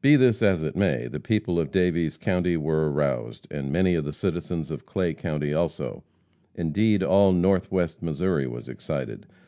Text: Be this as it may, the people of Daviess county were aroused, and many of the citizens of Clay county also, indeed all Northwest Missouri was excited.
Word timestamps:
Be 0.00 0.14
this 0.14 0.40
as 0.40 0.62
it 0.62 0.76
may, 0.76 1.08
the 1.08 1.18
people 1.18 1.58
of 1.58 1.72
Daviess 1.72 2.16
county 2.16 2.56
were 2.56 2.92
aroused, 2.92 3.48
and 3.50 3.72
many 3.72 3.96
of 3.96 4.04
the 4.04 4.12
citizens 4.12 4.70
of 4.70 4.86
Clay 4.86 5.14
county 5.14 5.52
also, 5.52 6.04
indeed 6.54 7.02
all 7.02 7.32
Northwest 7.32 8.00
Missouri 8.00 8.46
was 8.46 8.68
excited. 8.68 9.26